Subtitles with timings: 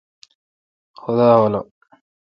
[1.01, 1.61] خدا اولو۔